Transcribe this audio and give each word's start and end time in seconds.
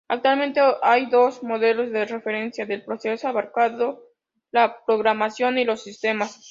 Actualmente 0.07 0.59
hay 0.81 1.05
dos 1.11 1.43
modelos 1.43 1.91
de 1.91 2.05
referencia 2.05 2.65
del 2.65 2.83
proceso 2.83 3.27
abarcando 3.27 4.01
la 4.51 4.77
programación 4.85 5.57
y 5.59 5.63
los 5.65 5.83
sistemas. 5.83 6.39